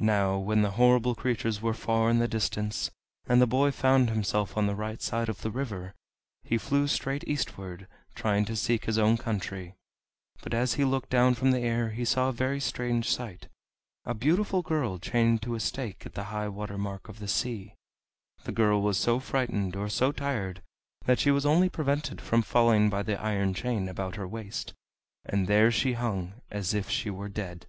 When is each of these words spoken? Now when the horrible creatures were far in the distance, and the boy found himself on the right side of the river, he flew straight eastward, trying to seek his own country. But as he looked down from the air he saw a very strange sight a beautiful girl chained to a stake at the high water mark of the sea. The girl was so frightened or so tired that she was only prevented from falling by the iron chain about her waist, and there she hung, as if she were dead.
Now 0.00 0.38
when 0.38 0.62
the 0.62 0.70
horrible 0.70 1.14
creatures 1.14 1.60
were 1.60 1.74
far 1.74 2.08
in 2.08 2.18
the 2.18 2.26
distance, 2.26 2.90
and 3.26 3.42
the 3.42 3.46
boy 3.46 3.70
found 3.70 4.08
himself 4.08 4.56
on 4.56 4.66
the 4.66 4.74
right 4.74 5.02
side 5.02 5.28
of 5.28 5.42
the 5.42 5.50
river, 5.50 5.94
he 6.42 6.56
flew 6.56 6.88
straight 6.88 7.24
eastward, 7.28 7.86
trying 8.14 8.46
to 8.46 8.56
seek 8.56 8.86
his 8.86 8.96
own 8.96 9.18
country. 9.18 9.74
But 10.40 10.54
as 10.54 10.72
he 10.80 10.84
looked 10.86 11.10
down 11.10 11.34
from 11.34 11.50
the 11.50 11.60
air 11.60 11.90
he 11.90 12.06
saw 12.06 12.30
a 12.30 12.32
very 12.32 12.58
strange 12.58 13.10
sight 13.14 13.48
a 14.06 14.14
beautiful 14.14 14.62
girl 14.62 14.98
chained 14.98 15.42
to 15.42 15.54
a 15.54 15.60
stake 15.60 16.06
at 16.06 16.14
the 16.14 16.24
high 16.32 16.48
water 16.48 16.78
mark 16.78 17.10
of 17.10 17.18
the 17.18 17.28
sea. 17.28 17.74
The 18.44 18.52
girl 18.52 18.80
was 18.80 18.96
so 18.96 19.18
frightened 19.20 19.76
or 19.76 19.90
so 19.90 20.10
tired 20.10 20.62
that 21.04 21.18
she 21.18 21.30
was 21.30 21.44
only 21.44 21.68
prevented 21.68 22.22
from 22.22 22.40
falling 22.40 22.88
by 22.88 23.02
the 23.02 23.20
iron 23.20 23.52
chain 23.52 23.90
about 23.90 24.16
her 24.16 24.26
waist, 24.26 24.72
and 25.26 25.46
there 25.46 25.70
she 25.70 25.92
hung, 25.92 26.40
as 26.50 26.72
if 26.72 26.88
she 26.88 27.10
were 27.10 27.28
dead. 27.28 27.66